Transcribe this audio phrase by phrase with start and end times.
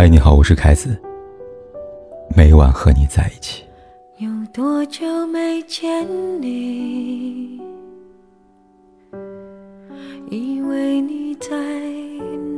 [0.00, 0.98] 嗨，你好，我是凯子。
[2.34, 3.66] 每晚和你在一起。
[4.16, 6.08] 有多久没见
[6.40, 7.60] 你？
[10.30, 11.50] 以为你在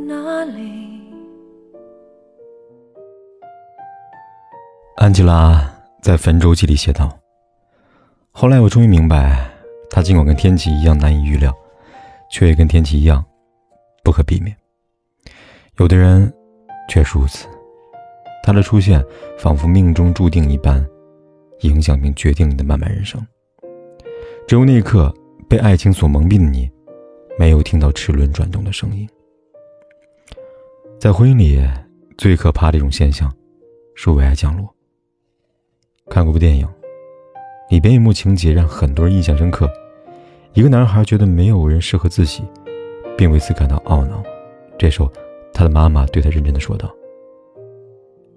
[0.06, 1.02] 哪里？
[4.94, 5.68] 安吉拉
[6.00, 7.10] 在《焚舟记》里写道
[8.30, 9.50] ：“后来我终于明白，
[9.90, 11.52] 他尽管跟天气一样难以预料，
[12.30, 13.24] 却也跟天气一样
[14.04, 14.56] 不可避免。
[15.78, 16.32] 有的人。”
[16.92, 17.46] 确实如此，
[18.42, 19.02] 他的出现
[19.38, 20.86] 仿佛命中注定一般，
[21.60, 23.18] 影响并决定你的漫漫人生。
[24.46, 25.10] 只有那一刻
[25.48, 26.70] 被爱情所蒙蔽的你，
[27.38, 29.08] 没有听到齿轮转动的声音。
[30.98, 31.66] 在婚姻里，
[32.18, 33.34] 最可怕的一种现象，
[33.94, 34.68] 是为爱降落。
[36.10, 36.68] 看过部电影，
[37.70, 39.66] 里边一幕情节让很多人印象深刻：
[40.52, 42.44] 一个男孩觉得没有人适合自己，
[43.16, 44.22] 并为此感到懊恼。
[44.76, 45.10] 这时候。
[45.62, 46.92] 他的妈妈对他认真的说道：“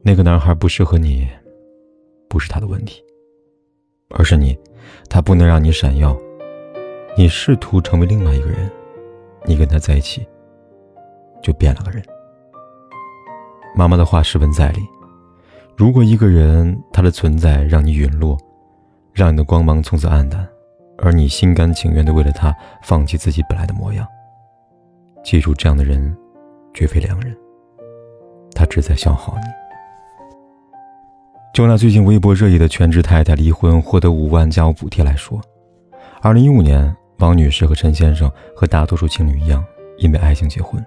[0.05, 1.27] 那个男孩不适合你，
[2.29, 3.03] 不是他的问题，
[4.11, 4.55] 而是你，
[5.09, 6.15] 他不能让你闪耀。
[7.17, 8.69] 你试图成为另外一个人，
[9.43, 10.23] 你跟他在一起，
[11.41, 12.03] 就变了个人。”
[13.75, 14.81] 妈妈的话十分在理。
[15.75, 18.37] 如果一个人他的存在让你陨落，
[19.13, 20.47] 让你的光芒从此暗淡，
[20.99, 24.07] 而你心甘情愿的为了他放弃自己本来的模样，
[25.23, 26.15] 记住这样的人。
[26.75, 27.35] 绝非良人，
[28.53, 29.43] 他只在消耗你。
[31.53, 35.41] 就拿最近微博热议的全职太太离婚获得五万家务补贴来说，
[36.21, 39.63] 二零一五年，王女士和陈先生和大多数情侣一样，
[39.99, 40.85] 因为爱情结婚。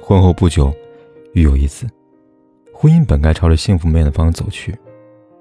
[0.00, 0.72] 婚后不久，
[1.34, 1.84] 育有一子，
[2.72, 4.72] 婚姻本该朝着幸福美满的方向走去，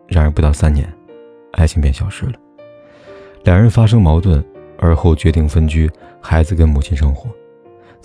[0.08, 0.92] 然而不到三年，
[1.52, 2.34] 爱情便消失了。
[3.44, 4.44] 两人发生矛盾，
[4.80, 5.88] 而后决定分居，
[6.20, 7.30] 孩子跟母亲生活。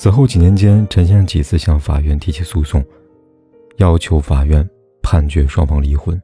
[0.00, 2.82] 此后几年间，陈先生几次向法院提起诉讼，
[3.76, 4.66] 要求法院
[5.02, 6.18] 判决双方离婚，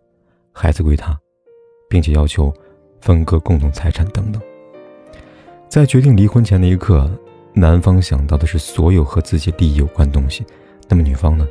[0.51, 1.15] 孩子归他，
[1.87, 2.51] 并且要求
[3.03, 4.41] 分割共同财产等等。
[5.69, 7.07] 在决定离婚前的一刻，
[7.53, 10.43] 男方想到的是所有和自己利益有关东西。
[10.89, 11.47] 那么女方呢？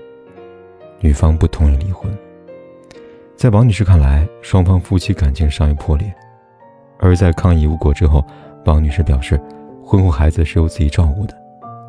[1.01, 2.11] 女方不同意离婚。
[3.35, 6.11] 在王女士看来，双方夫妻感情尚未破裂。
[6.97, 8.25] 而在抗议无果之后，
[8.66, 9.39] 王女士表示，
[9.83, 11.44] 婚后孩子是由自己照顾的。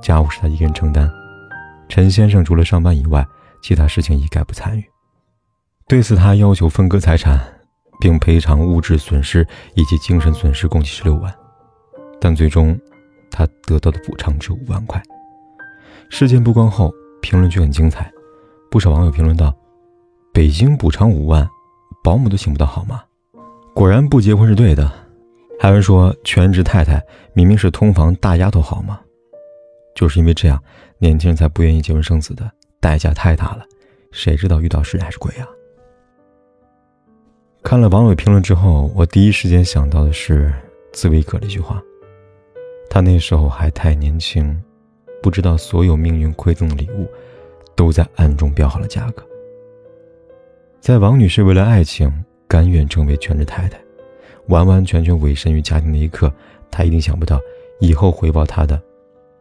[0.06, 1.12] 家务是他一个人承担，
[1.89, 3.27] 陈先生除了上班以外，
[3.61, 4.84] 其他事情一概不参与。
[5.89, 7.41] 对此，他要求分割财产，
[7.99, 9.44] 并赔偿物质损失
[9.75, 11.34] 以及精神损失共计十六万，
[12.21, 12.78] 但最终
[13.33, 15.03] 他得到的补偿只有五万块。
[16.09, 18.09] 事件曝光后，评论区很精彩，
[18.71, 19.53] 不少网友评论道
[20.33, 21.44] ：“北京补偿五万，
[22.05, 23.03] 保姆都请不到好吗？
[23.75, 24.88] 果然不结婚是对的。”
[25.59, 27.03] 还有人说：“全职太太
[27.34, 29.00] 明明是通房大丫头好吗？”
[29.97, 30.62] 就是因为这样，
[30.99, 32.49] 年轻人才不愿意结婚生子的
[32.79, 33.65] 代价太大了。
[34.12, 35.49] 谁知道遇到是人还是鬼啊？
[37.62, 40.53] 看了网友评论之后，我第一时间想到的是
[40.93, 41.83] 茨威格的一句话：
[42.91, 44.62] 他那时候还太年轻，
[45.23, 47.09] 不知道所有命运馈赠的礼物，
[47.75, 49.27] 都在暗中标好了价格。
[50.79, 52.12] 在王女士为了爱情
[52.47, 53.81] 甘愿成为全职太太，
[54.49, 56.31] 完完全全委身于家庭的一刻，
[56.71, 57.41] 她一定想不到
[57.81, 58.81] 以后回报她的。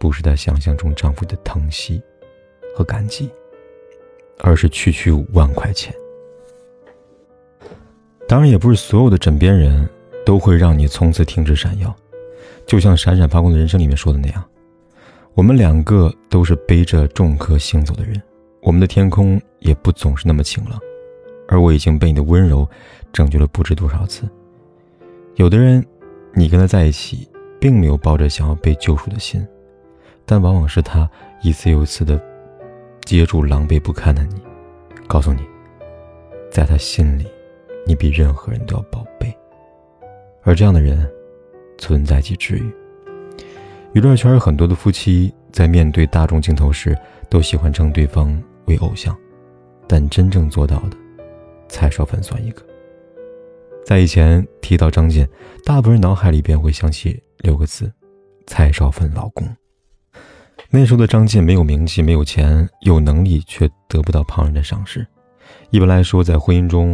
[0.06, 2.00] 不是她想象中丈夫的疼惜
[2.76, 3.28] 和感激，
[4.38, 5.92] 而是区区五万块钱。
[8.28, 9.90] 当然，也不是所有的枕边人
[10.24, 11.92] 都会让你从此停止闪耀。
[12.68, 14.46] 就像《闪闪发光的人生》里面说的那样，
[15.34, 18.22] 我们两个都是背着重壳行走的人，
[18.62, 20.80] 我们的天空也不总是那么晴朗。
[21.48, 22.68] 而我已经被你的温柔
[23.12, 24.30] 拯救了不知多少次。
[25.34, 25.84] 有的人，
[26.36, 27.28] 你跟他在一起，
[27.60, 29.44] 并没有抱着想要被救赎的心。
[30.26, 31.10] 但往往是他
[31.42, 32.20] 一次又一次的
[33.04, 34.42] 接住狼狈不堪的你，
[35.08, 35.42] 告诉你，
[36.50, 37.28] 在他心里，
[37.86, 39.32] 你比任何人都要宝贝。
[40.44, 41.08] 而这样的人，
[41.78, 42.74] 存在即治愈。
[43.94, 46.98] 娱乐圈很多的夫妻，在面对大众镜头时，
[47.30, 49.16] 都喜欢称对方为偶像，
[49.88, 50.98] 但真正做到的，
[51.68, 52.62] 蔡少芬算一个。
[53.86, 55.28] 在以前提到张晋，
[55.64, 57.92] 大部分人脑海里便会想起六个字：
[58.48, 59.48] 蔡少芬老公。
[60.78, 65.08] 那时候的张晋没有名气，没有钱，有能力却得不到旁人的赏识。
[65.70, 66.94] 一般来说，在婚姻中，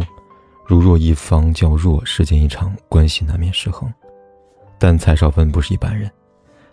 [0.64, 3.92] 如若一方较弱，时间一长，关系难免失衡。
[4.78, 6.08] 但蔡少芬不是一般人，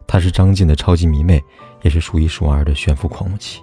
[0.06, 1.44] 她是张晋的超级迷妹，
[1.82, 3.60] 也是数一数二的炫富狂魔妻。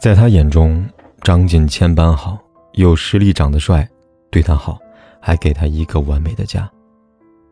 [0.00, 0.84] 在她眼中，
[1.22, 2.36] 张晋千般好，
[2.72, 3.88] 有实力，长得帅，
[4.28, 4.76] 对她好，
[5.20, 6.68] 还给她一个完美的家。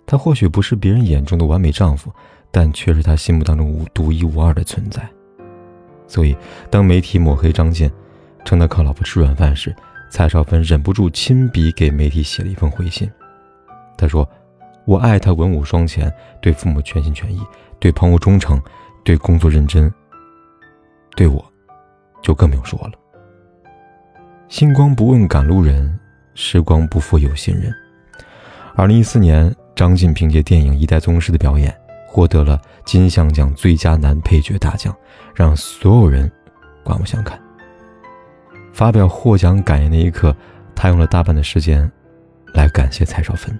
[0.05, 2.13] 他或许不是别人眼中的完美丈夫。
[2.55, 5.03] 但却是他心目当中无独一无二的存在，
[6.06, 6.37] 所以
[6.71, 7.91] 当媒体抹黑张晋，
[8.45, 9.75] 称他靠老婆吃软饭时，
[10.09, 13.11] 蔡少芬忍不住亲笔给媒体写了一封回信。
[13.99, 14.29] 他说
[14.87, 16.09] ：“我爱他文武双全，
[16.41, 17.43] 对父母全心全意，
[17.81, 18.62] 对朋友忠诚，
[19.03, 19.93] 对工作认真。
[21.17, 21.45] 对我，
[22.23, 22.93] 就更不用说了。
[24.49, 25.99] 星光不问赶路人，
[26.37, 27.75] 时光不负有心人。”
[28.77, 31.77] 二零一四年，张晋凭借电影《一代宗师》的表演，
[32.14, 34.94] 获得了金像奖最佳男配角大奖，
[35.34, 36.31] 让所有人
[36.84, 37.37] 刮目相看。
[38.72, 40.32] 发表获奖感言的一刻，
[40.76, 41.90] 他用了大半的时间
[42.52, 43.58] 来感谢蔡少芬。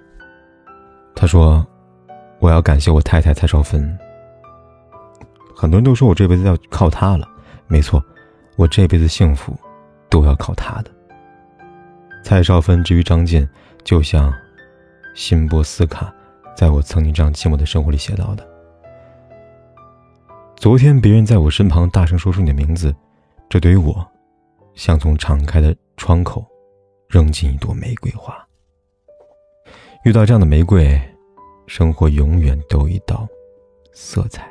[1.13, 1.67] 他说
[2.39, 3.97] ：“我要感谢我太太蔡少芬。
[5.53, 7.27] 很多人都说我这辈子要靠她了，
[7.67, 8.01] 没错，
[8.55, 9.53] 我这辈子幸福
[10.09, 10.89] 都要靠她的。”
[12.23, 13.45] 蔡少芬至于张晋，
[13.83, 14.33] 就像
[15.13, 16.09] 辛波斯卡
[16.55, 18.47] 在我曾经这样寂寞的生活里写到的
[20.55, 22.95] ：“昨天别人在我身旁大声说出你的名字，
[23.49, 24.05] 这对于我。”
[24.75, 26.45] 像从敞开的窗口
[27.07, 28.35] 扔进一朵玫瑰花。
[30.03, 30.99] 遇到这样的玫瑰，
[31.65, 33.25] 生活永远都有一道
[33.93, 34.49] 色彩。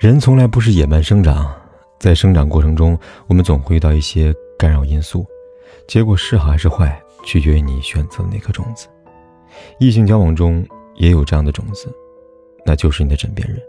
[0.00, 1.54] 人从来不是野蛮生长，
[1.98, 5.26] 在生长过程中，我们总会遇到一些干扰因素，
[5.86, 8.88] 结果是好还是坏，取决于你选择的那颗种子。
[9.78, 11.92] 异性交往中也有这样的种子，
[12.64, 13.60] 那就是你的枕边人。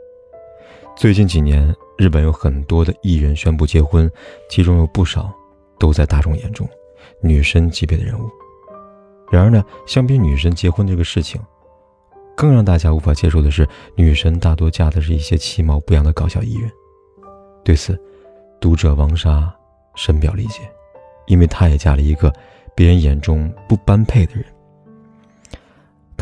[0.96, 1.76] 最近几年。
[2.00, 4.08] 日本有很多的艺人宣布结婚，
[4.52, 5.34] 其中有不少
[5.80, 6.70] 都在大众眼中
[7.22, 8.30] 女神级别的人物。
[9.32, 11.42] 然而呢，相比女神结婚这个事情，
[12.36, 16.72] 更让大家无法接受的是，女神大多嫁的是一些其貌不扬的搞笑艺人。
[17.66, 18.00] 对此，
[18.62, 19.52] 读者王莎
[19.96, 20.62] 深表理解，
[21.26, 22.32] 因为她也嫁了一个
[22.76, 24.46] 别人眼中不般配的人。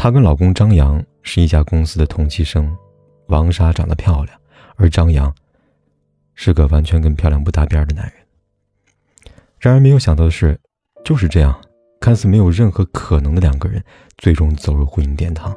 [0.06, 2.78] 她跟老公张扬是一家公司的同期生，
[3.25, 4.40] 王莎长得漂亮，
[4.75, 5.34] 而张扬。
[6.36, 8.13] 是个完全跟漂亮不搭边的男人。
[9.57, 10.60] 然而没有想到的是，
[11.04, 11.60] 就是这样，
[12.00, 13.84] 看似没有任何可能的两个人，
[14.19, 15.52] 最终走入婚姻殿堂。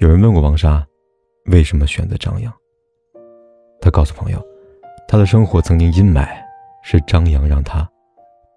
[0.00, 0.84] 有人问过王莎，
[1.52, 2.52] 为什么选择张扬？
[3.80, 4.44] 她告诉朋友，
[5.06, 6.28] 她的生活曾经阴霾，
[6.82, 7.88] 是张扬让她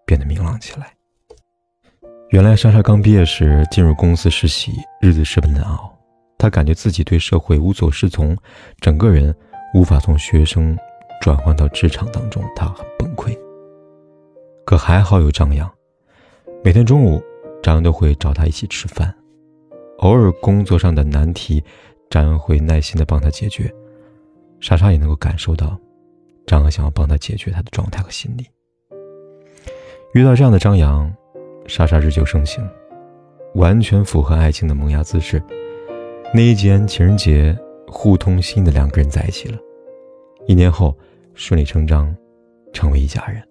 [0.04, 0.97] 变得明朗起来。
[2.30, 5.98] 原来莎莎刚毕业时进入公司实习，日子十分难熬，
[6.38, 8.36] 她感觉自己对社会无所适从，
[8.82, 9.34] 整个人。
[9.74, 10.78] 无法从学生
[11.22, 13.38] 转换到职场当中，她很崩溃。
[14.66, 15.70] 可还好有张扬，
[16.64, 17.22] 每天中午，
[17.62, 19.14] 张扬都会找她一起吃饭。
[20.00, 21.62] 偶尔工作上的难题，
[22.10, 23.72] 张扬会耐心的帮她解决。
[24.62, 25.78] 莎莎也能够感受到，
[26.46, 28.48] 张扬想要帮他解决他的状态和心理。
[30.14, 31.14] 遇到这样的张扬，
[31.68, 32.68] 莎莎日久生情，
[33.54, 35.42] 完全符合爱情的萌芽姿势。
[36.34, 37.58] 那一年情人节。
[37.90, 39.58] 互通心的两个人在一起了，
[40.46, 40.94] 一年后
[41.36, 42.14] 顺理成章
[42.74, 43.42] 成为一家人。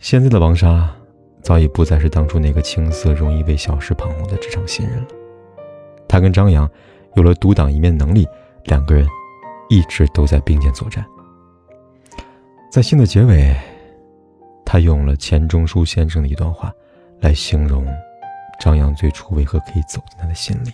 [0.00, 0.92] 现在的王莎
[1.40, 5.06] 早已不再是当初那个青涩、容易为小事彷徨的职场新人了。
[6.08, 6.68] 她跟张扬
[7.14, 8.26] 有了独当一面的能力，
[8.64, 9.06] 两个人
[9.68, 11.06] 一直都在并肩作战。
[12.68, 13.56] 在信的结尾，
[14.72, 16.72] 他用了钱钟书先生的一段话
[17.20, 17.86] 来形容
[18.58, 20.70] 张扬最初为何可以走进他的心里。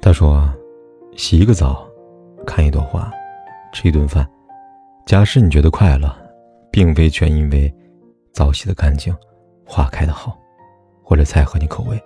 [0.00, 0.50] 他说
[1.14, 1.86] ：“洗一个澡，
[2.46, 3.12] 看一朵花，
[3.70, 4.26] 吃一顿饭。
[5.04, 6.10] 假使你觉得快乐，
[6.70, 7.70] 并非全因为
[8.32, 9.14] 澡洗的干净，
[9.66, 10.34] 花开的好，
[11.02, 12.02] 或者菜合你口味，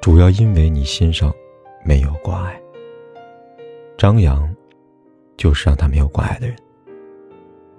[0.00, 1.30] 主要因为你心上
[1.84, 2.58] 没有挂碍。
[3.98, 4.50] 张扬，
[5.36, 6.56] 就是让他没有挂碍的人。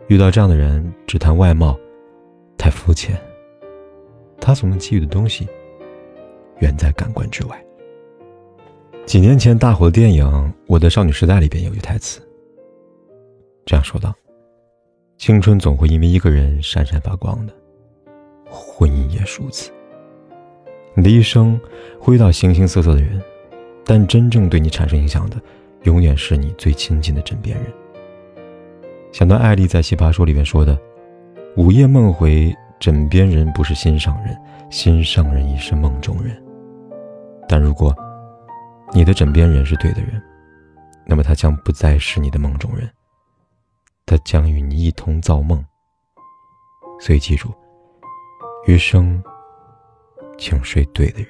[0.07, 1.79] 遇到这样的人，只谈外貌，
[2.57, 3.19] 太肤浅。
[4.39, 5.47] 他所能给予的东西，
[6.59, 7.65] 远在感官之外。”
[9.05, 10.25] 几年前大火的电影
[10.67, 12.21] 《我的少女时代》里边有句台词，
[13.65, 14.13] 这样说道
[15.17, 17.53] ：“青春总会因为一个人闪闪发光的，
[18.49, 19.71] 婚姻也如此。
[20.93, 21.59] 你的一生
[21.99, 23.21] 会遇到形形色色的人，
[23.85, 25.41] 但真正对你产生影响的，
[25.83, 27.71] 永远是你最亲近的枕边人。”
[29.11, 30.79] 想到艾丽在《奇葩说》里面说的
[31.57, 34.37] ：“午夜梦回，枕边人不是心上人，
[34.69, 36.41] 心上人已是梦中人。”
[37.47, 37.93] 但如果
[38.93, 40.21] 你的枕边人是对的人，
[41.05, 42.89] 那么他将不再是你的梦中人，
[44.05, 45.63] 他将与你一同造梦。
[46.99, 47.53] 所以记住，
[48.67, 49.21] 余生，
[50.37, 51.29] 请睡对的人，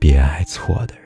[0.00, 1.05] 别爱错的人。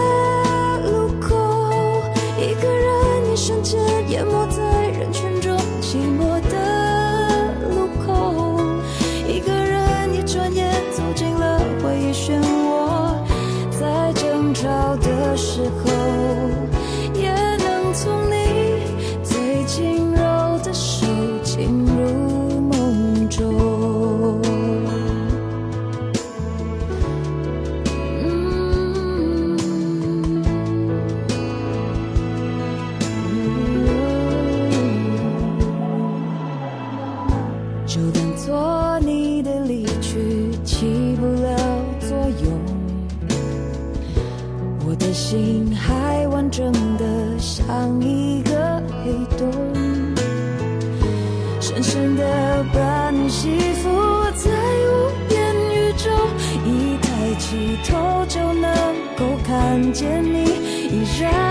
[2.41, 3.79] 一个人一瞬间
[51.59, 53.89] 深深的把你吸附
[54.35, 56.09] 在无边宇宙，
[56.65, 58.71] 一抬起头就能
[59.17, 60.43] 够看见你，
[60.89, 61.50] 依然